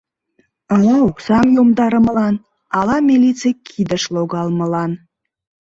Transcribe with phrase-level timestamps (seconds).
[0.73, 2.35] Ала оксам йомдарымылан,
[2.79, 4.91] ала милиций кидыш логалмылан.